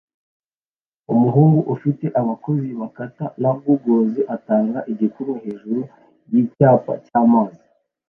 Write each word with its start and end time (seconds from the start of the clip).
Umuhungu 1.13 1.59
ufite 1.73 2.05
abakozi 2.21 2.69
bakata 2.79 3.25
na 3.41 3.51
gogles 3.61 4.15
atanga 4.35 4.79
igikumwe 4.91 5.37
hejuru 5.45 5.81
yicyapa 6.31 6.93
cyamazi 7.05 7.63